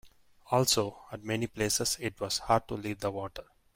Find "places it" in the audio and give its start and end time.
1.45-2.19